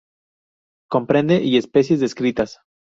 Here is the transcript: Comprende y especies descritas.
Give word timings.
Comprende 0.89 1.43
y 1.43 1.57
especies 1.57 1.99
descritas. 1.99 2.57